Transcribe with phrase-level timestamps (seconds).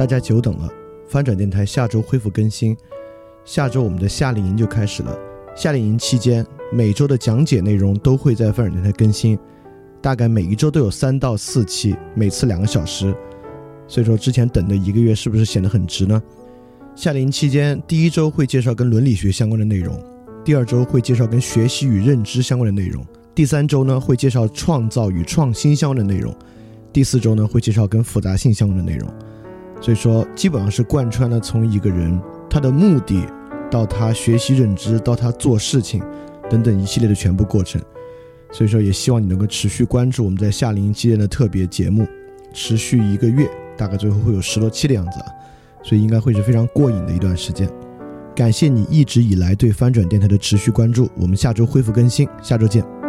[0.00, 0.66] 大家久等了，
[1.06, 2.74] 翻转电台下周恢复更新。
[3.44, 5.14] 下周我们的夏令营就开始了。
[5.54, 6.42] 夏令营期间，
[6.72, 9.38] 每周的讲解内容都会在翻转电台更新，
[10.00, 13.14] 大概每一周都有三到四期，每次两个小时。
[13.86, 16.22] 所以说，之前等的一个月是不是显得很值呢？
[16.96, 20.02] 夏令营期间，第一周会介绍跟伦理学相关的内容，
[20.42, 23.04] 第二周会介绍跟学习与认知相关的内容，
[23.34, 26.34] 第三周呢会介绍创造与创新相关的内容，
[26.90, 29.06] 第四周呢会介绍跟复杂性相关的内容。
[29.80, 33.24] 所以说，基本上是贯穿了从一个人他的目的，
[33.70, 36.02] 到他学习认知，到他做事情，
[36.50, 37.80] 等等一系列的全部过程。
[38.52, 42.06] 所以说，也希望你能够持续关注我们在夏令营期间的特别节目，
[42.52, 45.26] 持续一个月，大概最后会有十多期的样子啊，
[45.82, 47.68] 所以应该会是非常过瘾的一段时间。
[48.34, 52.99] 感谢你一直以来对翻转电台的持续关注，我们下周恢复更新，下周见。